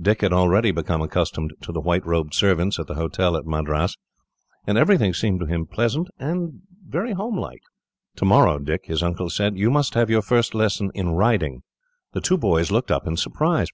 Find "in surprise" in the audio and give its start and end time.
13.08-13.66